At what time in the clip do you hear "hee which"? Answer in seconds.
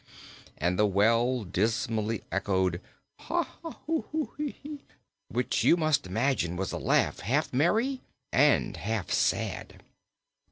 4.35-5.63